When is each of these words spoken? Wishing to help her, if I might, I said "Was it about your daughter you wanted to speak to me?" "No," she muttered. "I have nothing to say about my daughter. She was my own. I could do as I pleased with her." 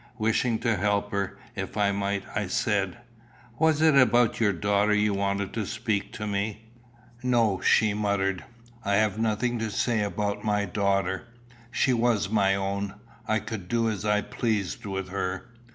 Wishing 0.17 0.57
to 0.61 0.77
help 0.77 1.11
her, 1.11 1.37
if 1.55 1.77
I 1.77 1.91
might, 1.91 2.23
I 2.35 2.47
said 2.47 2.97
"Was 3.59 3.83
it 3.83 3.93
about 3.95 4.39
your 4.39 4.51
daughter 4.51 4.95
you 4.95 5.13
wanted 5.13 5.53
to 5.53 5.65
speak 5.67 6.11
to 6.13 6.25
me?" 6.25 6.63
"No," 7.21 7.61
she 7.61 7.93
muttered. 7.93 8.43
"I 8.83 8.95
have 8.95 9.19
nothing 9.19 9.59
to 9.59 9.69
say 9.69 10.01
about 10.01 10.43
my 10.43 10.65
daughter. 10.65 11.27
She 11.69 11.93
was 11.93 12.31
my 12.31 12.55
own. 12.55 12.95
I 13.27 13.37
could 13.37 13.67
do 13.67 13.91
as 13.91 14.03
I 14.03 14.21
pleased 14.21 14.87
with 14.87 15.09
her." 15.09 15.51